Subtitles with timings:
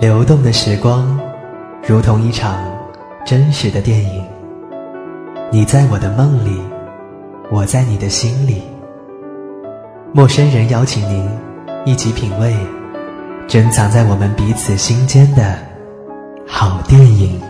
[0.00, 1.18] 流动的时光，
[1.86, 2.56] 如同一场
[3.24, 4.24] 真实的电影。
[5.50, 6.60] 你在我的梦里，
[7.50, 8.62] 我在你的心里。
[10.12, 11.28] 陌生人邀请您
[11.84, 12.54] 一起品味
[13.46, 15.56] 珍藏在我们彼此心间的
[16.46, 17.40] 好电影。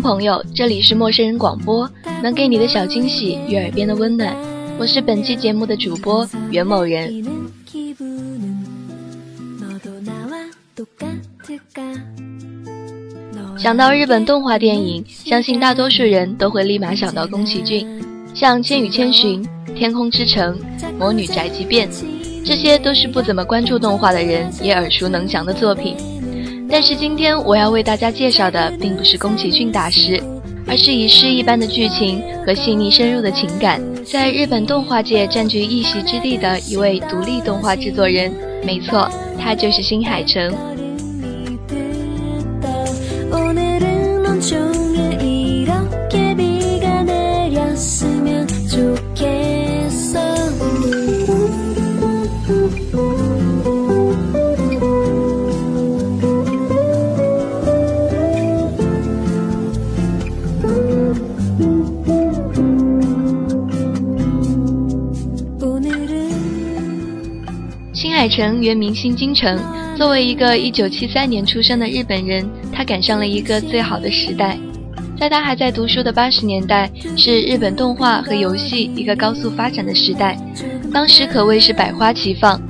[0.00, 1.90] 朋友，这里是陌生人广播，
[2.22, 4.34] 能给你的小惊喜与耳边的温暖，
[4.78, 7.24] 我是本期节目的主播袁某人。
[13.58, 17.86] 想到日本动画电影，相信大多数人都会立马想到宫崎骏，
[18.34, 20.58] 像《千与千寻》《天空之城》
[20.98, 21.90] 《魔女宅急便》，
[22.44, 25.96] 这些都是不怎么关注动画的人也耳熟能详的作品。
[26.72, 30.18] 但是今天我要为大家介绍的并不是宫崎骏大师，
[30.66, 38.32] 而是以诗一般的剧情和细腻深入的情感，在日本动画界占据一席之地的一位独立动画制作人。
[38.64, 39.06] 没错，
[39.38, 40.50] 他就是新海诚。
[68.22, 69.58] 海诚原名新京城，
[69.96, 74.56] 作为一个1973年出生的日本人，他赶上了一个最好的时代。
[75.18, 80.38] 在他还在读书的80年代，是日本动画和游戏一个高速发展的时代，
[80.92, 82.62] 当时可谓是百花齐放。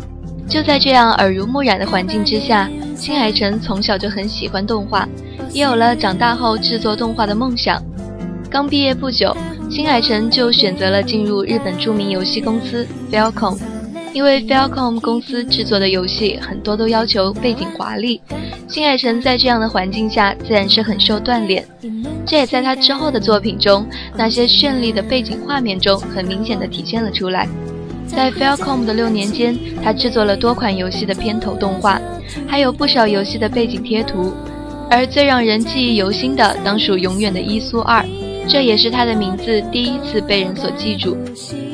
[0.49, 5.07] 就在这样耳濡目染的环境之下，新海诚从小就很喜欢动画，
[5.53, 7.79] 也有了长大后制作动画的梦想。
[8.49, 9.37] 刚毕业不久，
[9.69, 13.59] 新海诚就选择了进入日本著名游戏公司 Falcom。
[14.13, 18.21] 因为 Falcom 公司制作的游戏很多都要求背景华丽，
[18.69, 21.65] 新海诚在这样的环境下自然是很受锻炼，
[22.27, 27.49] 这也在他之后的作品中那些绚丽的背景画面中很明显的体现了出来。
[28.07, 31.99] 在 Falcom 的六年间，他制作了多款游戏的片头动画，
[32.47, 34.35] 还有不少游戏的背景贴图，
[34.91, 38.05] 而最让人记忆犹新的当属永远的伊苏二。
[38.49, 41.17] 这也是他的名字第一次被人所记住。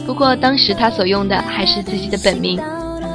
[0.06, 2.60] 不过当时他所用的还是自己的本名，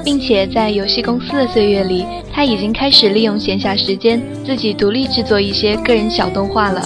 [0.03, 6.83] 并且在游戏公司的岁月里，他已经开始利用闲暇时间自己独立制作一些个人小动画了。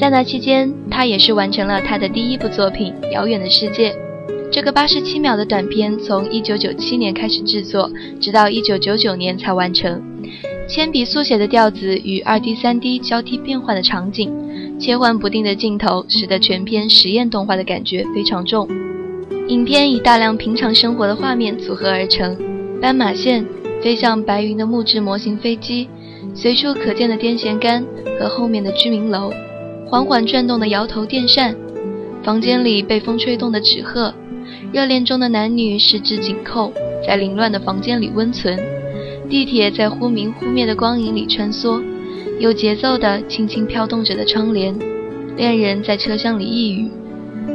[0.00, 3.90] 在那期间，他也是完成了他的第一部作品《遥远的世界》。
[4.50, 10.02] 这个八十七秒的短片，从一九九七年开始制作，直到一九九九年才完成。
[10.66, 14.32] 铅笔速写的调子与二 D、三 D 交替变换的场景，
[14.80, 18.66] 切换不定的镜头，使得全片实验动画的感觉非常重。
[19.48, 22.34] 影片以大量平常生活的画面组合而成：
[22.80, 23.44] 斑马线、
[23.82, 25.90] 飞向白云的木质模型飞机、
[26.34, 27.84] 随处可见的电线杆
[28.18, 29.30] 和后面的居民楼。
[29.90, 31.52] 缓缓转动的摇头电扇，
[32.22, 34.14] 房间里被风吹动的纸鹤，
[34.72, 36.72] 热恋中的男女十指紧扣，
[37.04, 38.56] 在凌乱的房间里温存。
[39.28, 41.82] 地铁在忽明忽灭的光影里穿梭，
[42.38, 44.72] 有节奏的轻轻飘动着的窗帘。
[45.36, 46.90] 恋人在车厢里呓语，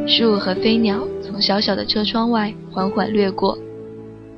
[0.05, 3.57] 树和飞鸟从小小的车窗外缓缓掠过。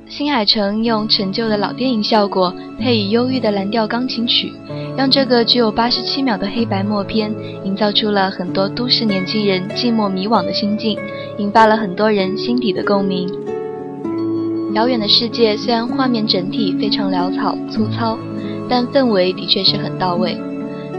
[0.06, 4.52] 新海诚用陈旧的老电影效果，配以忧郁的蓝调钢琴曲，
[4.98, 10.98] 让这个只有八十七秒的黑白默片，营造出了很多都市年轻人寂寞迷惘的心境，
[11.38, 13.32] 引发了很多人心底的共鸣。
[14.74, 18.18] 遥远的世界虽然画面整体非常潦草粗糙，
[18.68, 20.36] 但氛围的确是很到位。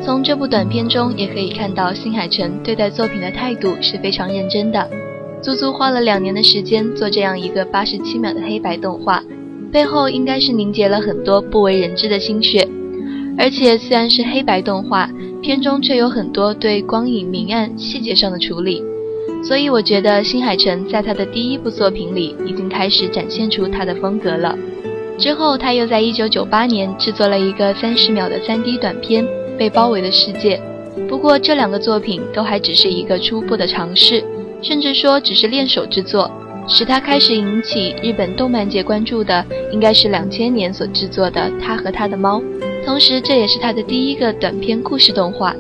[0.02, 4.90] 从这部短片中也可以看到，新海诚对待作品的态度是非常认真的。
[5.42, 9.22] 足足花了两年的时间做这样一个八十七秒的黑白动画，
[9.74, 12.66] 背后应该是凝结了很多不为人知的心血。
[13.40, 15.10] 而且虽然是黑白动画，
[15.42, 18.84] 片中却有很多对光影明暗细节上的处理。
[19.42, 24.54] 所以我觉得新海诚在他的第一部作品里已经开始展现出他的风格了。
[25.18, 29.26] 之后他又在一九九八年制作了一个三十秒的三 D 短片
[29.58, 30.62] 《被包围的世界》，
[31.08, 34.22] 不过这两个作品都还只是一个初步的尝试。
[34.62, 36.30] 甚至说只是练手之作，
[36.68, 42.42] 使他开始引起日本动漫界关注的，应该是两千年所制作的《他和他的猫》，
[42.90, 45.56] 同时这也是他的第一个短篇故事动画。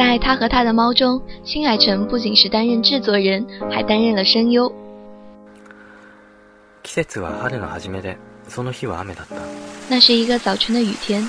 [0.00, 4.72] 在他和他的猫中，新海诚不仅是担任制作人，还担任了声优。
[9.90, 11.28] 那是一个早春的雨天，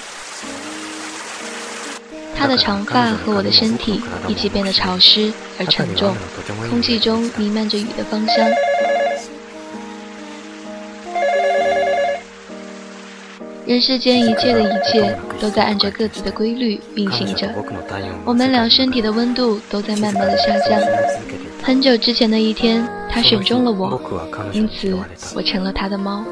[2.34, 6.16] 他的长发和我的身体一起变得潮湿而沉重，
[6.70, 8.50] 空气中弥漫着雨的芳香。
[13.66, 17.52] 人世间一切的一切都在按着各自的规律运行着，
[18.24, 20.80] 我们俩身体的温度都在慢慢的下降。
[21.64, 24.00] 很久之前的一天，他选中了我，
[24.54, 24.96] 因此
[25.36, 26.24] 我成了他的猫。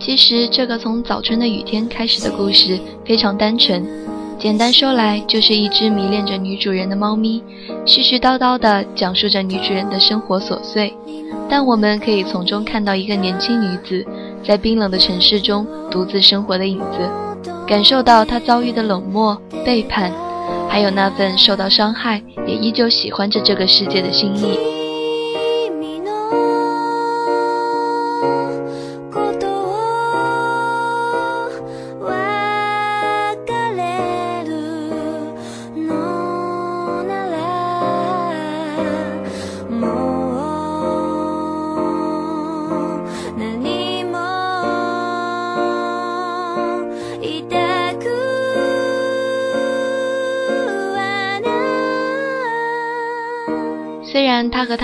[0.00, 3.86] 其实这个从早春的雨天开始的故事非常单纯。
[4.38, 7.44] 简单说来，就是一只迷恋着女主人的猫咪，
[7.90, 10.94] 絮絮叨叨地讲述着女主人的生活琐碎。
[11.48, 14.06] 但我们可以从中看到一个年轻女子
[14.46, 17.10] 在冰冷的城市中独自生活的影子，
[17.66, 20.12] 感受到她遭遇的冷漠、背叛，
[20.68, 24.79] 还有那份受到伤害也依旧喜欢着这个世界的心意。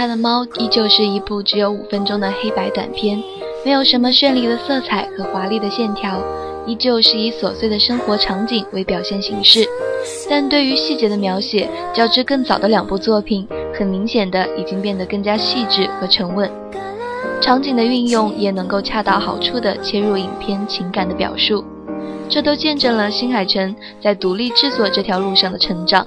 [0.08, 3.22] 的猫依旧是一部只有五分钟的黑白短片，
[3.64, 6.20] 没有什么绚丽的色彩和华丽的线条，
[6.66, 9.66] 依旧是以琐碎的生活场景为表现形式，
[10.28, 13.46] 但对于细节的描写，较之更早的两部作品，
[13.78, 16.50] 很明显的已经变得更加细致和沉稳。
[17.40, 21.64] 场景的运用也能够恰到好处地切入影片情感的表述，
[22.28, 26.06] 这都见证了新海诚在独立制作这条路上的成长。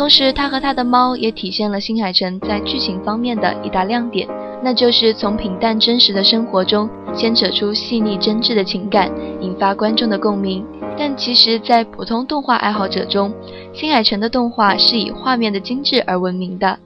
[0.00, 4.26] 同时，他和他的猫也体现了新海诚在剧情方面的一大亮点，
[4.62, 10.64] 那就是从平淡真实的生活中牵扯出细腻真挚的情感，引发观众的共鸣。
[10.96, 13.30] 但其实，在普通动画爱好者中，
[13.74, 16.78] 新海诚的动画是以画面的精致而闻名的。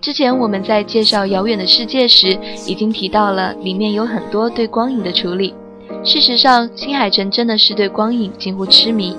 [0.00, 5.52] 之前我们在介绍《遥远的世界》时，已经提到了里面有很多对光影的处理。
[6.04, 9.16] 事实上，新海诚真的是对光影近乎痴迷。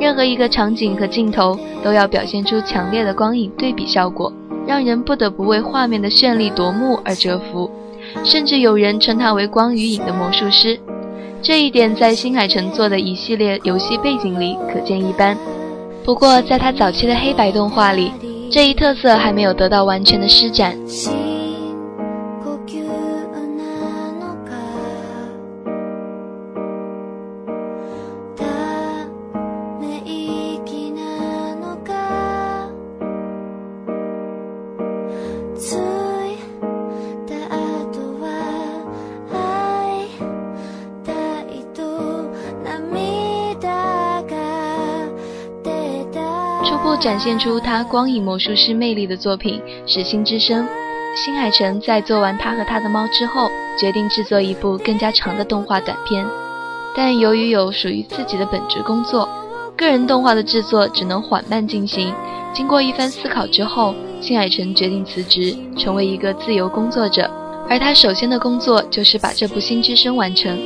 [0.00, 4.32] 任何一个场景和镜头都要表现出强烈的光影对比效果，
[4.66, 7.70] 让人不得不为画面的绚丽夺目而折服。
[8.24, 10.78] 甚至有人称他为光与影的魔术师。
[11.40, 15.36] 这一点在新海诚做的一系列游戏背景里可见一斑。
[16.04, 18.12] 不过，在他早期的黑白动画里，
[18.50, 20.76] 这一特色还没有得到完全的施展。
[47.02, 50.64] 展现出他光影魔术师魅力的作品是《星之声》。
[51.16, 56.24] 新海诚在做完《他和他的猫》之后，决定制作一部更加长的动画短片。
[56.96, 59.28] 但由于有属于自己的本职工作，
[59.76, 62.14] 个人动画的制作只能缓慢进行。
[62.54, 67.28] 经过一番思考之后，新海诚决定辞职，成为一个自由工作者。
[67.68, 70.56] 而他首先的工作就是把这部《星之声》完成。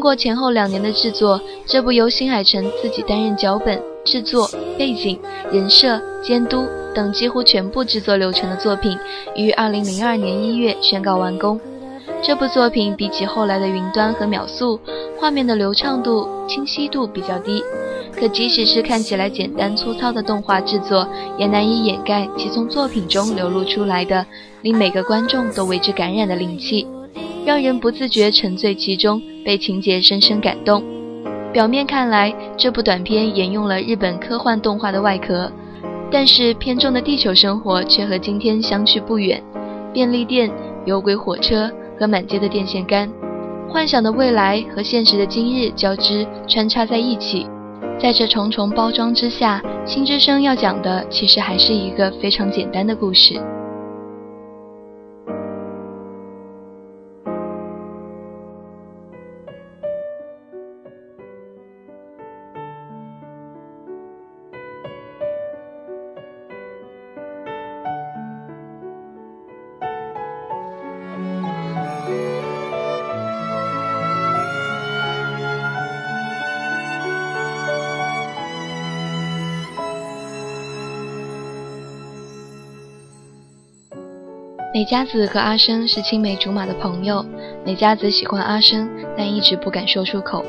[0.00, 5.20] 经过前后两年的制作，这部由新海诚自己担任脚本、制作、背景、
[5.52, 8.96] 人设、监督等几乎全部制作流程的作品，
[9.36, 11.60] 于二零零二年一月宣告完工。
[12.22, 14.78] 这部作品比起后来的《云端》和《秒速》，
[15.20, 17.62] 画面的流畅度、清晰度比较低，
[18.18, 24.24] 可即使是看起来简单粗糙的动画制作，也难以掩盖其从作品中流露出来的
[24.62, 26.86] 令每个观众都为之感染的灵气。
[27.50, 30.84] 让人不自觉沉醉其中，被情节深深感动。
[31.52, 35.50] 表面看来，这部短片沿用了日本科幻动画的外壳，
[36.12, 39.42] 但是片中的地球生活却和今天相去不远。
[39.92, 40.48] 便利店、
[40.86, 43.10] 有轨火车和满街的电线杆，
[43.68, 47.48] 幻想的未来和现实的今日交织穿插在一起。
[47.98, 53.42] 在这重重包装之下，《新之声》要讲的其实还是一个非常简单的故事。
[84.80, 87.22] 美佳子和阿生是青梅竹马的朋友。
[87.66, 90.42] 美佳子喜欢阿生，但一直不敢说出口。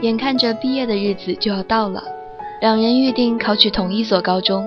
[0.00, 2.02] 眼看着毕业的日子就要到了，
[2.62, 4.66] 两人预定考取同一所高中，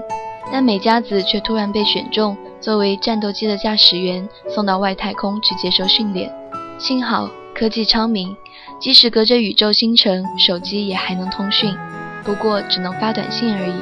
[0.52, 6.32] 但美佳子却突然被选中作为战斗机的驾驶员，送到外太空去接受训练。
[6.78, 8.38] 幸好科技昌明，
[8.80, 11.76] 即使隔着宇宙星辰，手机也还能通讯，
[12.24, 13.82] 不过只能发短信而已，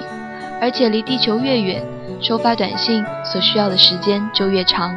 [0.62, 1.84] 而且离地球越远。
[2.21, 4.97] 收发短信所需要的时间就越长。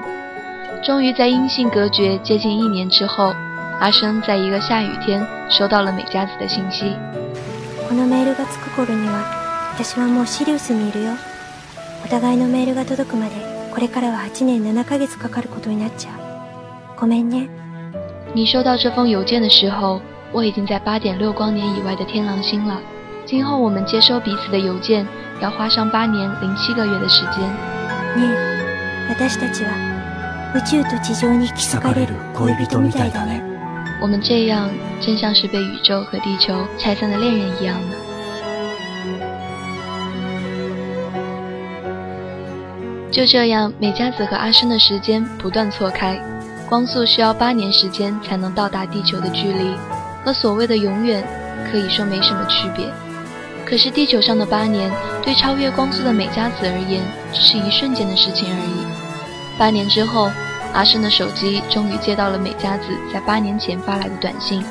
[0.83, 3.33] 终于在音信隔绝接近一年之后，
[3.79, 6.95] 阿生在一个下雨天收到了美佳子的信息。
[7.87, 9.23] このメールが着く頃には、
[9.73, 11.13] 私はもうシリウスにいるよ。
[12.05, 13.31] お互いのメールが届くまで、
[13.73, 16.99] これからは8年7ヶ月かかることになっちゃう。
[16.99, 17.49] ごめんね。
[18.33, 19.99] 你收到这封邮件的时候，
[20.31, 22.79] 我已经在八点六光年以外的天狼星了。
[23.31, 25.05] 今后我们接收彼此的邮件。
[25.39, 27.47] 要花上八年零七个月的时间。
[28.15, 28.35] ね
[29.07, 29.71] 私たちは
[30.55, 33.43] 宇宙と地上に引き裂かれる恋人みたいだね。
[34.01, 34.67] 我们这样
[34.99, 37.95] 真像是被宇宙和地球拆散的恋人一样呢。
[43.11, 46.19] 就这样，美佳子和阿生的时间不断错开，
[46.67, 49.75] 光速需要八年时间才能到达地球的距离，
[50.25, 51.23] 和所谓的永远
[51.71, 52.87] 可以说没什么区别。
[53.72, 54.92] 可是地球上的八年，
[55.24, 57.00] 对超越光速的美加子而言，
[57.32, 58.84] 只是一瞬间的事情而已。
[59.58, 60.30] 八年之后，
[60.74, 64.62] 阿生的手机终于接到了美加子在八年前发来的短信：“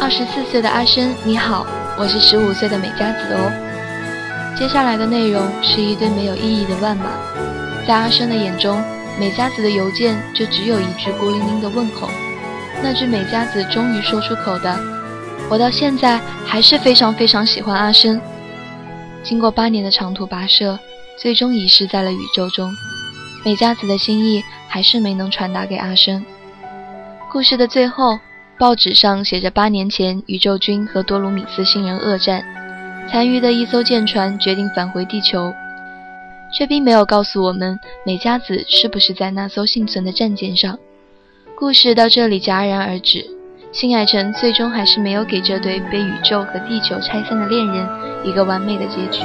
[0.00, 1.66] 二十四岁的阿生，你好，
[1.98, 3.52] 我是十五岁的美加子哦。”
[4.58, 7.10] 接下来的内容是一堆没有意义的乱码。
[7.86, 8.82] 在阿生的眼中，
[9.18, 12.08] 美加子的邮件就只有一句孤零零的问候。
[12.82, 14.80] 那句美加子终于说出口的
[15.50, 18.18] ：“我到现在还是非常非常喜欢阿生。”
[19.22, 20.78] 经过八年的长途跋涉，
[21.18, 22.70] 最终遗失在了宇宙中。
[23.44, 26.24] 美加子的心意还是没能传达给阿生。
[27.30, 28.18] 故事的最后，
[28.58, 32.44] 报纸上写着八年前宇宙军和多鲁米斯星人恶战，
[33.10, 35.52] 残余的一艘舰船决定返回地球，
[36.52, 40.78] 却并没有告诉我们美加子是不是在那艘幸存的战舰上。
[41.56, 43.39] 故事到这里戛然而止。
[43.72, 47.88] 新海诚最终还是没有给这对被宇宙和地球拆散的恋人
[48.24, 49.22] 一个完美的结局。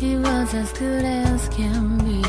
[0.00, 2.22] It was as good as can be.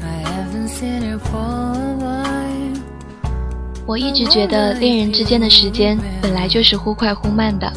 [0.00, 2.80] I haven't seen it for a while.
[3.86, 7.72] 我一直觉得恋人之间的时间本来就是忽快忽慢的，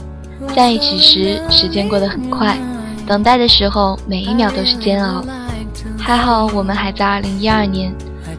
[0.55, 2.57] 在一起时时间过得很快，
[3.07, 5.23] 等待的时候每一秒都是煎熬。
[5.97, 7.93] 还好我们还在2012年，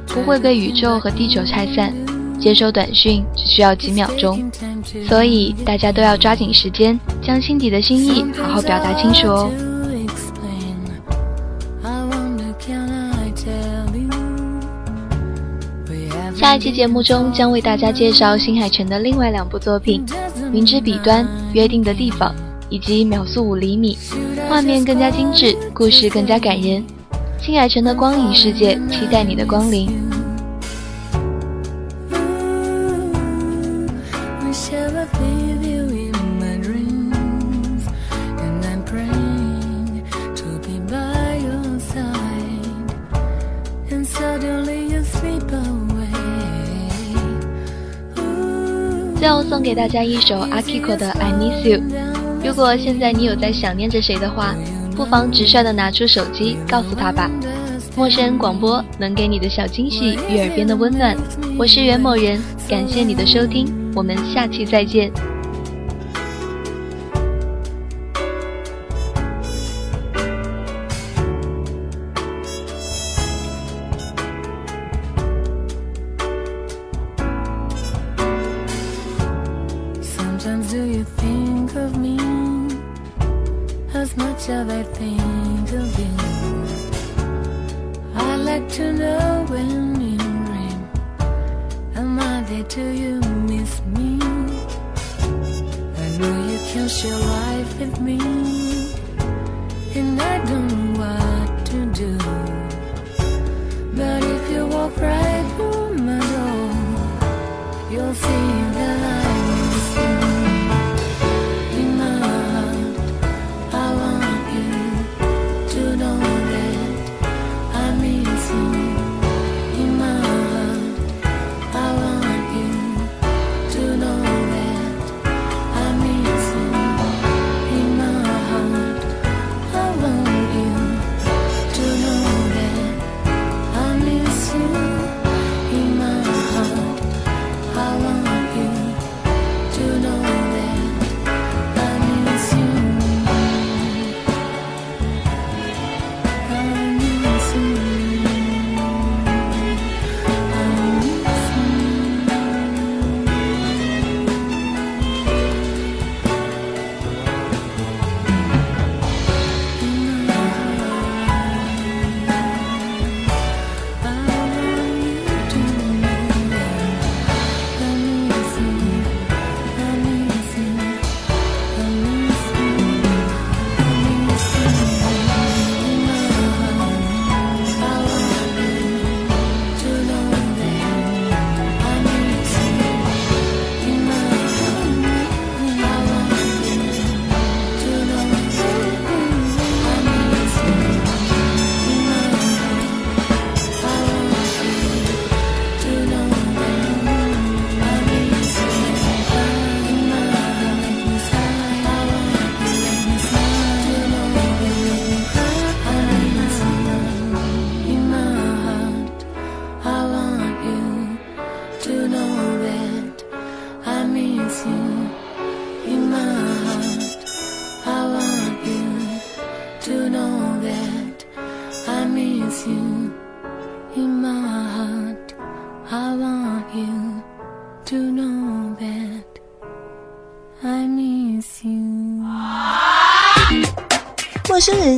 [0.07, 1.93] 不会被宇宙和地球拆散，
[2.39, 4.51] 接收短讯只需要几秒钟，
[5.09, 9.51] 所以大家都要抓紧时间，将心底的心意好好表达清楚哦。
[16.53, 20.05] 下期节目中将为大家介绍新海诚的另外两部作品
[20.51, 22.29] 《明知彼端》《约定的地方》
[22.69, 23.97] 以及《秒速五厘米》，
[24.51, 26.85] 画面更加精致，故事更加感人。
[27.41, 29.89] 新海诚的光影世界，期待你的光临。
[49.73, 51.79] 给大家一首 Akiko 的《I Miss You》。
[52.45, 54.55] 如果现在你有在想念着谁的话，
[54.95, 57.31] 不妨直率的拿出手机告诉他吧。
[57.97, 61.17] 陌生人广播能给你的小惊喜与耳边的温暖。
[61.59, 62.39] 我是袁某人，
[62.69, 65.11] 感谢你的收听，我们下期再见。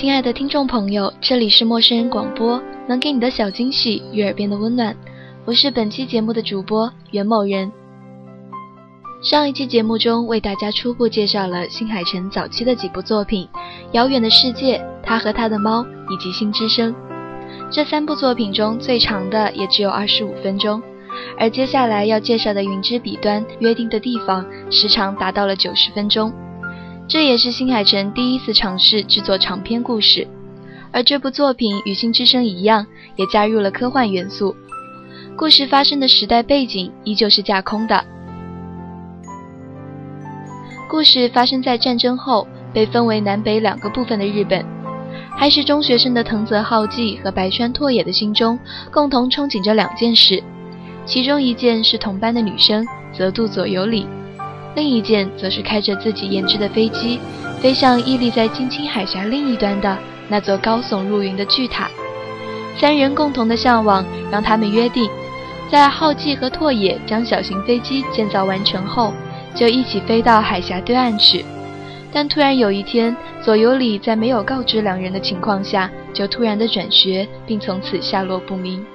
[0.00, 4.96] 亲爱的听众朋友，这里是陌生人广播，能给你的小惊喜与耳边的温暖。
[5.44, 7.72] 我是本期节目的主播袁某人。
[9.20, 13.48] 上一期节目中为大家初步介绍了新海诚早期的几部作品，
[13.90, 16.94] 《遥远的世界》、他和他的猫以及《心之声》。
[17.68, 20.80] 这三部作品中最长的也只有二十五分钟，
[21.36, 26.32] 而接下来要介绍的《云之彼端》、《约定的地方》时长达到了九十分钟。
[27.08, 30.28] 这也是新海诚第一次尝试制作长篇故事，
[30.92, 34.54] 而这部作品与《新之声》一样，也加入了科幻元素。
[35.34, 38.04] 故事发生的时代背景依旧是架空的。
[40.86, 44.62] 故事发生在战争后被分为南北两个部分的日本，
[45.34, 48.58] 还是中学生的藤泽浩纪和白川拓也的心中
[48.92, 50.42] 共同憧憬着两件事，
[51.06, 54.06] 其中一件是同班的女生泽渡左由里。
[54.78, 57.18] 另一件则是开着自己研制的飞机，
[57.60, 61.90] 飞向屹立在金青海峡另一端的那座高耸入云的巨塔。
[62.76, 65.10] 三人共同的向往让他们约定，
[65.68, 69.12] 在浩纪和拓野将小型飞机建造完成后，
[69.52, 71.44] 就一起飞到海峡对岸去。
[72.12, 78.86] 但突然有一天，左右里在没有告知两人的情况下，就突然的转学，并从此下落不明。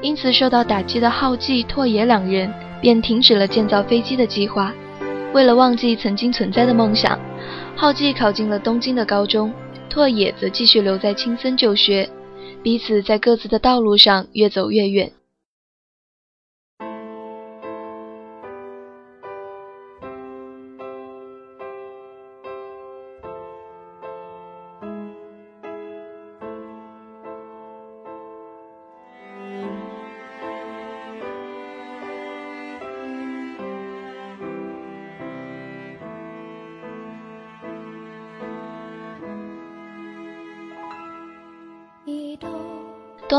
[0.00, 4.72] 因此受到打击的浩纪、拓野两人便停止了建造飞机的计划。
[5.32, 7.18] 为了忘记曾经存在的梦想，
[7.74, 9.52] 浩纪考进了东京的高中，
[9.88, 12.08] 拓野则继续留在青森就学，
[12.62, 15.10] 彼此在各自的道路上越走越远。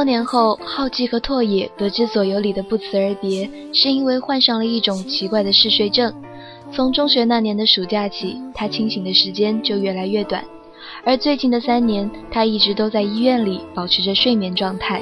[0.03, 6.13] 多年后，浩纪和拓野得知左右里的不辞而别，是因为患上了一种奇怪的嗜睡症。
[6.73, 10.43] 从中学那年的暑假起，他清醒的时间就越来越短，
[11.05, 15.01] 而最近的三年，他一直都在医院里保持着睡眠状态。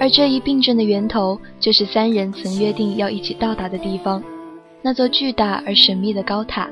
[0.00, 4.24] 而这一病症的源头，就是三人曾约定要一起到达的地方——
[4.80, 6.66] 那座巨大而神秘的高塔。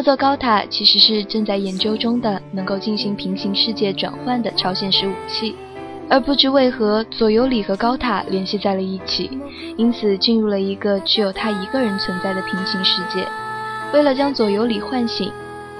[0.00, 5.54] 那座高塔其实是正在研究中的，能够进行平行世界转换的超现实武器，
[6.08, 9.30] 而不知为何左右里和高塔联系在了一起，
[9.76, 13.26] 因此进入了一个只有他一个人存在的平行世界。
[13.92, 15.30] 为了将左右里唤醒，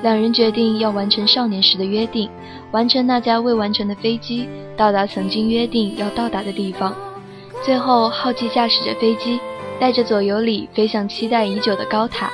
[0.03, 2.29] 两人决定要完成少年时的约定，
[2.73, 6.95] 完成那架未完成的飞机，到达曾经约定要到达的地方。
[7.65, 9.41] 最后，浩纪驾驶着飞机，
[9.81, 12.31] 带着左右里飞向期待已久的高塔。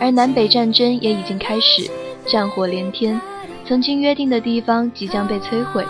[0.00, 1.88] 而南北战争也已经开始，
[2.26, 3.20] 战火连天，
[3.66, 5.84] 曾经约定的地方即将被摧毁。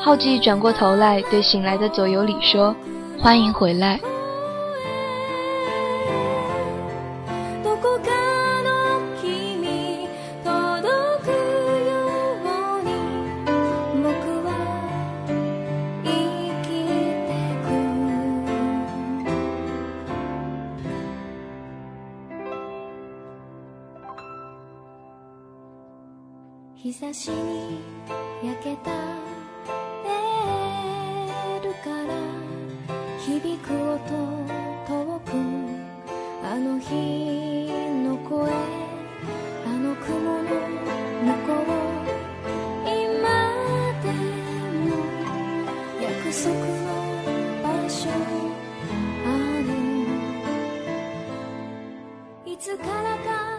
[0.00, 2.74] 浩纪转过头来对醒来的左右里说
[3.18, 4.00] ：“欢迎回来。”
[26.80, 27.80] 日差しに
[28.40, 28.92] 焼けた
[30.04, 32.14] ベールから
[33.18, 33.98] 響く音
[34.86, 35.32] 遠く
[36.44, 37.66] あの日
[38.04, 40.54] の声あの雲の向
[41.48, 41.74] こう
[42.86, 42.94] 今
[44.04, 44.06] で
[44.86, 45.02] も
[46.00, 46.62] 約束の
[47.60, 48.08] 場所
[49.26, 49.28] あ
[52.46, 52.52] る。
[52.52, 53.58] いつからか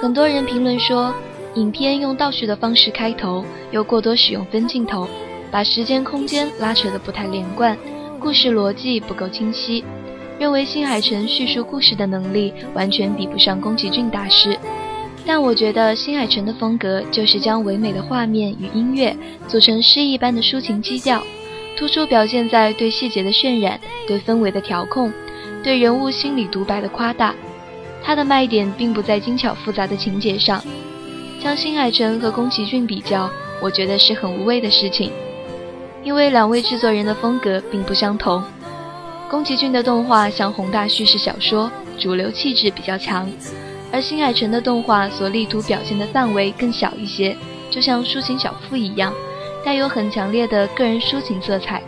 [0.00, 1.12] 很多人评论说
[1.56, 5.08] 影片用倒叙的方式开头，又过多使用分镜头，
[5.50, 7.74] 把时间空间拉扯得不太连贯，
[8.20, 9.82] 故事逻辑不够清晰。
[10.38, 14.54] 认为新海诚叙述故事的能力完全比不上宫崎骏大师。
[15.24, 19.16] 但我觉得新海诚的风格就是将唯美的画面与音乐
[19.48, 21.22] 组成诗意般的抒情基调，
[21.74, 25.10] 突出表现在对细节的渲染、对氛围的调控、
[25.62, 27.34] 对人物心理独白的夸大。
[28.04, 30.62] 他的卖点并不在精巧复杂的情节上。
[31.46, 33.30] 将新海诚和宫崎骏比较，
[33.62, 35.12] 我觉得是很无谓的事情，
[36.02, 38.42] 因为两位制作人的风格并不相同。
[39.30, 43.30] 宫崎骏的动画像宏大叙事小说，主流气质比较强，
[43.92, 47.36] 而新海诚的动画所力图表现的范围更小一些，
[47.70, 49.12] 就像抒情小赋一样，
[49.64, 51.80] 带有很强烈的个人抒情色彩。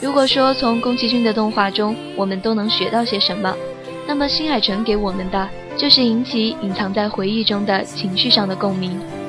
[0.00, 3.54] 如果说从宫崎骏的动画中我们都能学到些什么，
[4.06, 9.21] 那么新海诚给我们的就是引起隐藏在回忆中的情绪上的共鸣。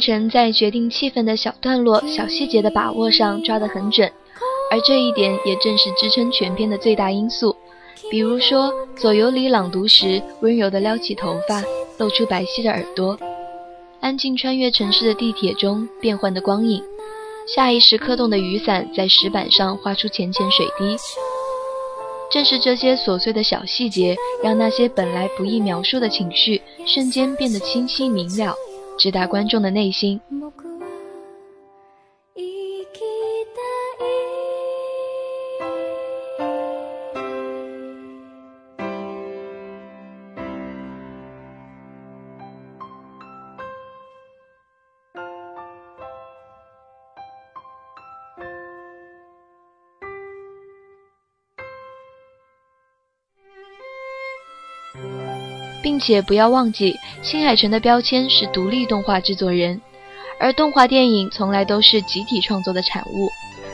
[0.00, 4.10] 新海诚在决定气氛的小段落、小细节的把握上抓得很准，
[4.70, 7.54] 而这一点也正是支撑全片的最大因素。
[8.10, 11.62] 比如说，左由里朗读时温柔地撩起头发，
[11.98, 13.14] 露出白皙的耳朵；
[14.00, 16.80] 安静穿越城市的地铁中变换的光影；
[17.46, 20.96] 下意识磕动的雨伞在石板上画出浅浅水滴。
[22.32, 28.54] 正是这些琐碎的小细节，让那些本来不易描述的情绪瞬间变得清晰明了。
[29.00, 30.20] 直达观众的内心。
[56.00, 59.80] 且不要忘记，新海诚的标签是独立动画制作人，
[60.40, 63.28] 而动画电影从来都是集体创作的产物。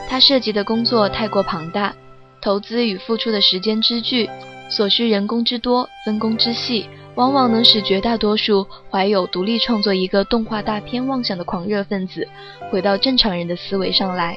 [0.08, 1.94] 他涉及的工作太过庞大，
[2.42, 4.28] 投资与付出的时间之巨，
[4.68, 12.28] 所需人工之多，分工之细，往往能使绝大多数怀有独立创作一个动画大片妄想的狂热分子
[12.70, 14.36] 回到正常人的思维上来。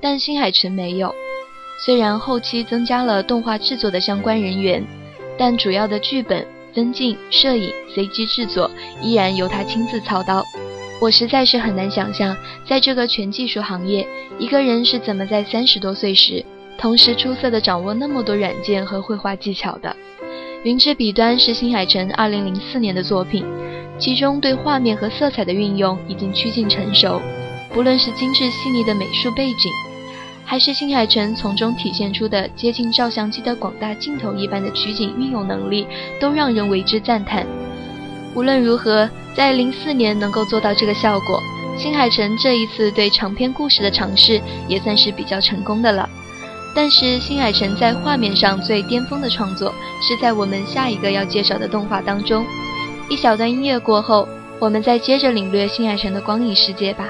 [0.00, 1.14] 但新海诚没有，
[1.84, 4.84] 虽然后期增加了动画制作的相关人员，
[5.38, 6.46] 但主要的剧本。
[6.74, 8.70] 分镜、摄影、CG 制作
[9.02, 10.44] 依然由他亲自操刀。
[11.00, 14.06] 我实在是很难想象，在这个全技术行业，
[14.38, 16.44] 一个人是怎么在三十多岁时，
[16.78, 19.96] 同时出色的掌握那么多软件和绘画技巧的。
[20.62, 23.44] 《云之彼端》是新海诚2004年的作品，
[23.98, 27.20] 其中对画面和色彩的运用已经趋近成熟，
[27.74, 29.91] 不论是精致细腻的美术背景。
[30.52, 35.86] 还是新海诚从中体现出的接近照相机的广大镜头一般的取景运用能力，
[36.20, 37.46] 都让人为之赞叹。
[38.34, 41.40] 无论如何，在零四年能够做到这个效果，
[41.78, 46.06] 新海诚这一次对长篇故事的尝试也算是比较成功的了。
[46.74, 52.44] 但是，新海诚在画面上最巅峰的创作是在我们下一个要介绍的动画当中。
[53.08, 57.08] 一小段音乐过后，我们再接着领略新海诚的光影世界吧。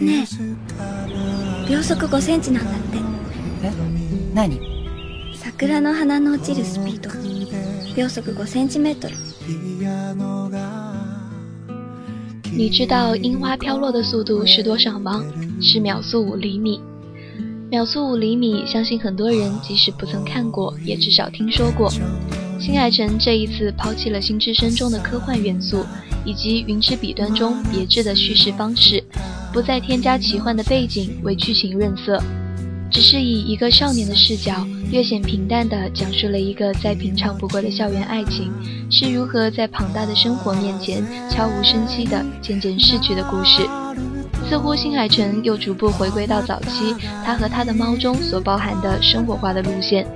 [0.00, 0.24] ね
[1.68, 2.98] え秒速5センチなんだって
[3.64, 3.72] え
[4.34, 4.60] 何
[5.36, 7.10] 桜の花の落ちるスピード
[7.96, 9.14] 秒速5センチメートル
[12.50, 15.22] 你知道樱花飘落的速度是多少吗？
[15.60, 16.80] 是秒速五厘米。
[17.70, 21.88] 秒速五厘米，相信很多人即使不曾看过，也至少听说过。
[22.65, 25.85] 新海诚这一次抛弃了《新之声》中的科幻元素，
[26.23, 29.03] 以及《云之彼端》中别致的叙事方式。
[29.51, 32.17] 不再添加奇幻的背景为剧情润色，
[32.89, 38.49] 只是以一个少年的视角，略显平淡地讲述了一个再平常不过的校园爱情
[38.89, 43.67] 是如何在庞大的生活面前悄无声息地渐渐逝去的故事。
[44.49, 46.95] 似乎新海诚又逐步回归到早期
[47.25, 50.07] 他和他的猫中所包含的生活化的路线，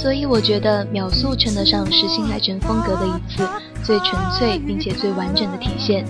[0.00, 3.46] 所以我觉得秒速称得上是新海诚风格的一次
[3.84, 6.06] 最纯粹并且最完整的体现。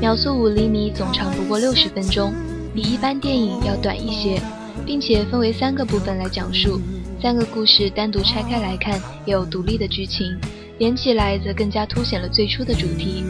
[0.00, 2.34] 秒速五厘米总长不过六十分钟，
[2.74, 4.42] 比一般电影要短一些，
[4.84, 6.80] 并且分为三个部分来讲述。
[7.22, 10.36] 三个故事单独拆开来看也有独立的剧情，
[10.78, 13.24] 连起来则更加凸显了最初的主题：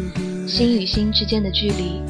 [0.46, 2.00] 心与心之间的距离。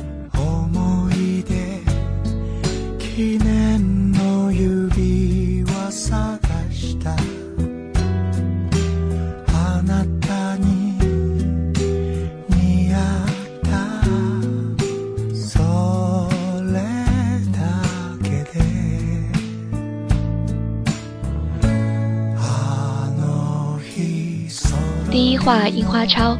[25.48, 26.34] 话《樱花抄》，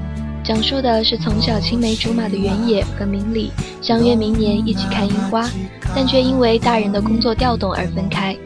[0.44, 5.49] 讲述的是从小青梅竹马的原野和明里相约明年一起看樱花，
[5.97, 8.37] 但却因为大人的工作调动而分开。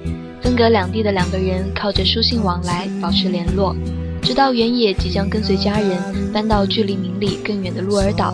[0.40, 3.74] 分隔两地的两个人靠着书信往来保持联络，
[4.22, 5.98] 直到原野即将跟随家人
[6.32, 8.32] 搬到距离明里更远的鹿儿岛，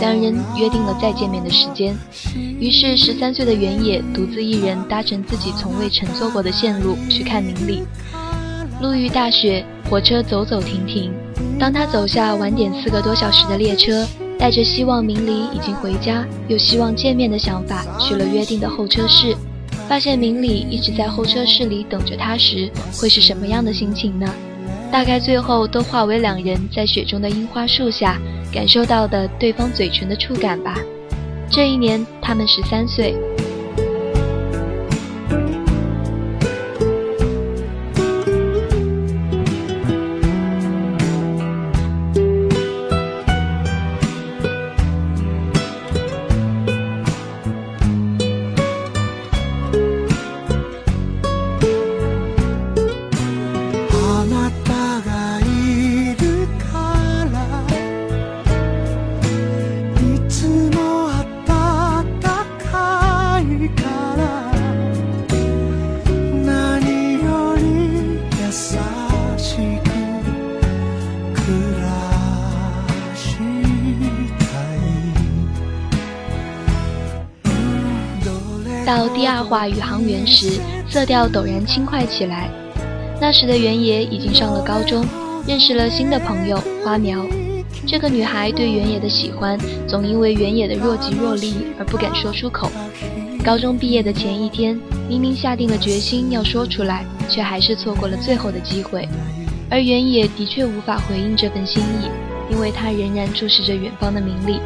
[0.00, 1.96] 两人约定了再见面的时间。
[2.36, 7.84] 于是，十三岁的原野独自一人搭乘自己从未乘坐过的线路去看明里。
[8.82, 11.10] 路遇大雪，火车走走停停。
[11.60, 14.06] 当他走下晚点四个多小时的列车，
[14.38, 19.36] 带着希望明里已经回家，又希望见面的想法，去了约定的候车室，
[19.86, 24.26] 发现明里一直在候车室里等着他时，会是什么样的心情呢？
[24.90, 28.18] 大概最后都化为两人在雪中的樱花树下，
[28.50, 30.78] 感受到的对方嘴唇的触感吧。
[31.50, 33.14] 这一年，他们十三岁。
[79.60, 82.48] 话宇航员时，色调陡然轻快起来。
[83.20, 85.04] 那时的原野已经上了高中，
[85.46, 87.22] 认识了新的朋友花苗。
[87.86, 92.72] 这个女孩对原野的喜欢，总因为原野的若即若离而不敢说出口。
[93.44, 99.06] 高中毕业的前一天，明明下定了决心要说出来，却还是错过了最后的机会。
[99.68, 102.08] 而原野的确无法回应这份心意，
[102.50, 104.58] 因为他仍然注视着远方的明丽。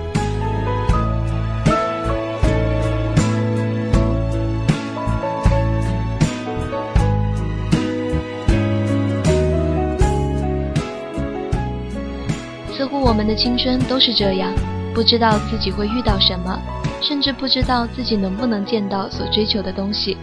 [13.07, 14.51] 我们的青春都是这样，
[14.95, 16.59] 不知道自己会遇到什么，
[17.03, 20.17] 甚至不知道自己能不能见到所追求的东西，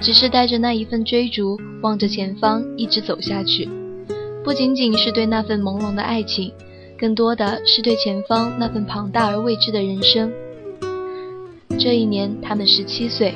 [0.00, 3.68] 只是带着那一份追逐，望着前方一直走下去。
[4.44, 6.52] 不仅仅是对那份朦胧的爱情，
[6.96, 10.32] 更多的是对前方那份庞大而未知的人生。
[11.80, 13.34] 这一年，他们十七岁。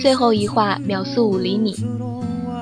[0.00, 1.74] 最后一话秒速五厘米。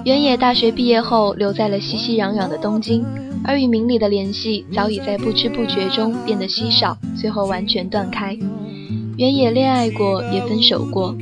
[0.05, 3.07] 原野大学毕业后留在了熙熙攘攘的东京，
[3.45, 8.37] 而与明里的联系早已在不知不觉中变得稀少，最后完全断开。
[9.21, 11.13] 原野恋爱过，也分手过。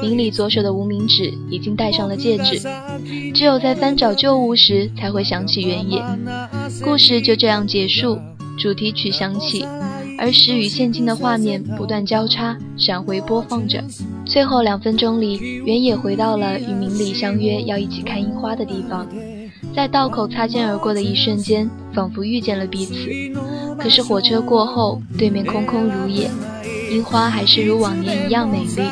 [0.00, 2.62] 明里左手的无名指已经戴上了戒指，
[3.34, 6.00] 只有在翻找旧物时才会想起原野。
[6.84, 8.16] 故事就这样结束，
[8.56, 9.64] 主题曲响起，
[10.20, 13.82] 儿时与现今的画面不断交叉闪回播放着。
[14.24, 19.04] 最后两分钟里，原野回到了与明里相约要一起看樱花的地方，
[19.74, 22.94] 在道口擦肩而过的一瞬间，仿佛遇见了彼此。
[23.80, 26.30] 可是火车过后，对面空空如也。
[26.91, 28.83] 樱花还是如往年一样美丽，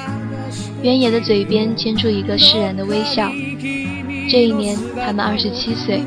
[0.82, 3.32] 原野的嘴边牵出一个释然的微笑。
[4.30, 6.04] 这一年，他们二十七岁。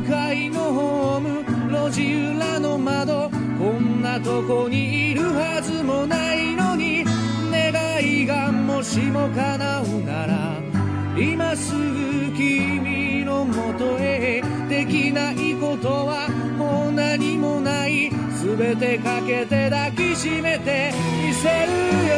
[11.17, 18.11] 今すぐ君のもとへできないことはもう何もない
[18.49, 20.93] 全てかけて抱きしめて
[21.27, 21.73] みせる
[22.09, 22.15] よ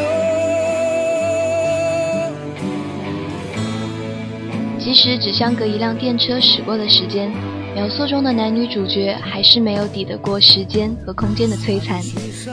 [4.78, 7.32] 即使只相隔一辆电车驶过的时间，
[7.74, 12.00] 秒速中的男女主角还是没有抵得过时间和空间的摧残，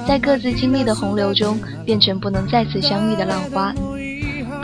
[0.08, 3.72] 在各自经历的洪流中，变成不能再次相遇的浪花。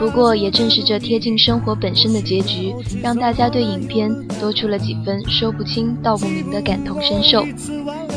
[0.00, 4.10] 不过，也正是这贴近生活本身的结局，让大家对影片
[4.40, 7.44] 多出了几分说不清道不明的感同身受。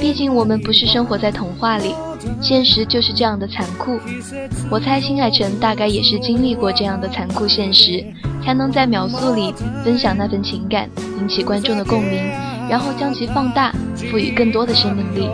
[0.00, 1.94] 毕竟，我们不是生活在童话里，
[2.40, 3.98] 现实就是这样的残酷。
[4.70, 8.04] 我猜新海诚大概也是经历过这样的残酷现实，
[8.44, 9.52] 才能在秒速里
[9.84, 10.88] 分享那份情感，
[11.20, 12.22] 引起观众的共鸣，
[12.70, 13.72] 然后将其放大，
[14.10, 15.28] 赋予更多的生命力。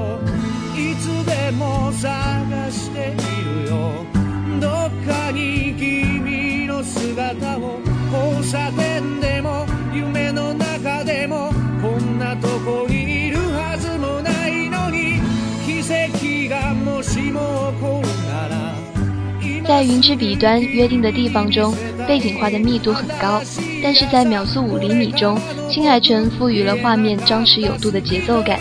[19.67, 21.75] 在云之彼端约定的地方中，
[22.07, 23.41] 背景画的密度很高，
[23.83, 25.39] 但是在秒速五厘米中，
[25.71, 28.61] 青海城赋予了画面张弛有度的节奏感，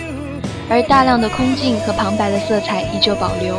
[0.70, 3.58] 而大量的空镜和旁白的色彩依旧保留。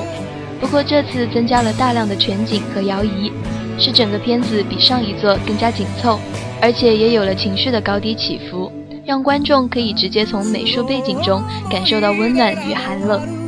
[0.59, 3.31] 不过这次增加了大量的全景和摇移，
[3.79, 6.19] 使整个片子比上一座更加紧凑，
[6.63, 8.73] 而且也有了情绪的高低起伏，
[9.05, 13.44] 让观众可以直接从美术背景中感受到温暖与寒冷。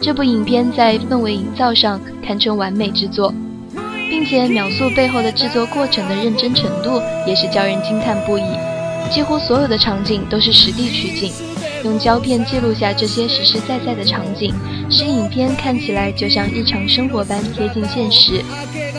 [0.00, 3.34] 这部影片在氛围营造上堪称完美之作，
[4.08, 8.42] 并且秒速背后的制作过程的认真程度也是叫人惊叹不已。
[9.10, 11.32] 几乎所有的场景都是实地取景。
[11.84, 14.52] 用胶片记录下这些实实在在的场景，
[14.90, 18.42] 使影片看起来就像日常生活般贴近现实。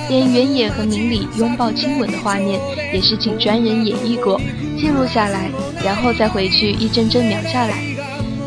[0.10, 2.60] 连原野和明里拥抱亲吻的画面，
[2.93, 4.39] 也是请专人演绎过，
[4.78, 5.50] 记录下来，
[5.84, 7.89] 然后再回去一帧帧描下来。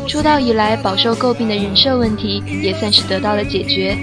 [0.07, 3.97] 出道以来饱受诟病的人设问题，也算是得到了解决。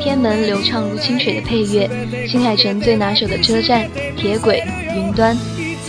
[0.00, 1.88] 天门流畅如清水的配乐，
[2.28, 4.62] 新海诚最拿手的车站、铁轨、
[4.96, 5.36] 云端。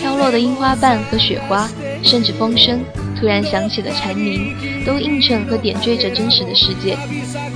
[0.00, 1.68] 飘落的樱花瓣和雪花，
[2.02, 2.80] 甚至风声，
[3.18, 4.54] 突然响起的蝉鸣，
[4.84, 6.96] 都映衬和点缀着真实的世界。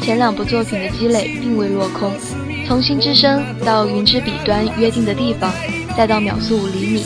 [0.00, 2.10] 前两部作品的积累并未落空，
[2.66, 5.52] 从心之声到云之彼端约定的地方，
[5.94, 7.04] 再到秒速五厘米，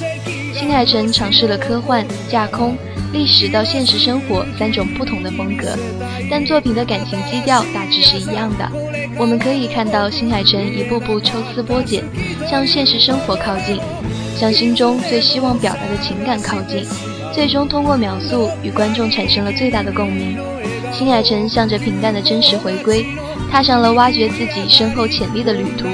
[0.55, 2.77] 新海诚尝试了科幻、架空、
[3.13, 5.77] 历史到现实生活三种不同的风格，
[6.31, 8.71] 但作品的感情基调大致是一样的。
[9.19, 12.03] 我们可以看到新海诚一步步抽丝剥茧，
[12.49, 13.79] 向现实生活靠近。
[14.37, 16.85] 向心中最希望表达的情感靠近，
[17.33, 20.37] 最终通过秒速与观众产生了最大的共鸣。
[20.93, 23.07] 新海诚向着平淡的真实回归，
[23.51, 25.87] 踏上了挖掘自己深厚潜力的旅途。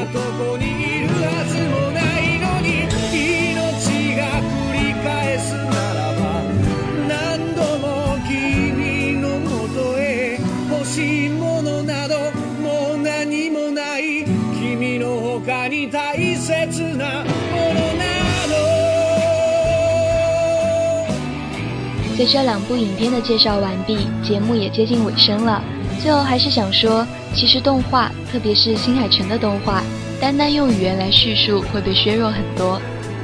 [22.18, 25.62] 随着两部影片的介绍完毕，节目也接近尾声了。
[26.02, 29.84] 最后还是想说，其实动画，特别是新海诚的动画，
[30.20, 32.82] 单单用语言来叙述会被削弱很多，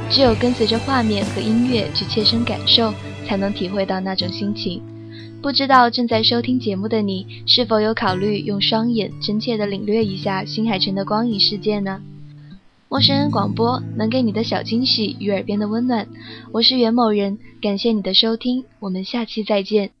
[0.09, 2.93] 只有跟随着画面和音乐去切身感受，
[3.27, 4.81] 才能体会到那种心情。
[5.41, 12.01] 不知道正在收听节目的你，是否有考虑用双眼真切地领略一下新海诚的光影世界呢？
[12.95, 16.07] 陌生人广播能给你的小惊喜与耳边的温暖，
[16.53, 19.91] 我是袁某人，感谢你的收听，我们下期再见。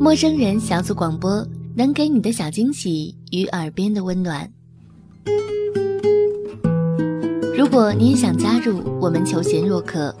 [0.00, 4.50] 陌生人小组广播能给你的小惊喜与耳边的温暖。
[7.54, 10.16] 如果你也想加入，我们求贤若渴，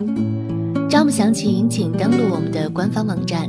[0.90, 3.48] 招募详情请登录我们的官方网站。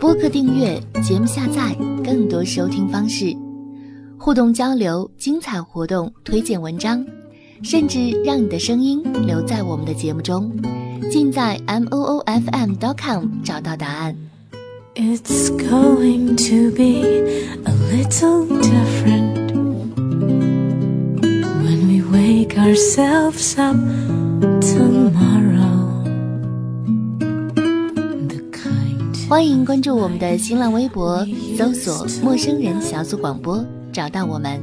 [0.00, 1.72] 播客订阅、节目下载、
[2.04, 3.32] 更多收听方式。
[4.18, 7.04] 互动交流、精彩活动、推荐文章，
[7.62, 10.50] 甚至让你的声音留在我们的节目中，
[11.10, 14.16] 尽在 m o o f m dot com 找到答案。
[14.94, 17.04] It's going to be
[17.64, 19.52] a little different
[21.62, 23.76] when we wake ourselves up
[24.60, 25.76] tomorrow.
[29.28, 31.24] 欢迎关注我们的新浪微博，
[31.56, 33.64] 搜索“陌生人小组广播”。
[33.96, 34.62] 找到我们。